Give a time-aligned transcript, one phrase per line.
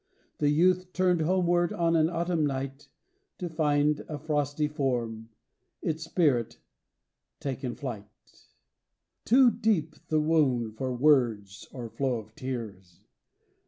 [0.39, 2.87] The youth turned homeward on an autumn night
[3.37, 5.29] To find a frosty form:
[5.83, 6.57] its spirit
[7.39, 8.09] taken flight.
[8.25, 8.55] IX.
[9.25, 13.01] Too deep the wound for words or flow of tears!